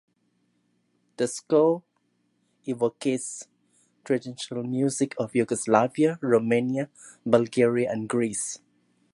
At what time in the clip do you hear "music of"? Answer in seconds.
4.63-5.35